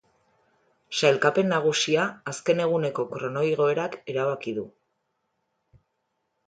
Sailkapen 0.99 1.51
nagusia 1.55 2.07
azken 2.33 2.63
eguneko 2.65 3.07
kronoigoerak 3.13 4.01
erabaki 4.15 4.57
du. 4.61 4.69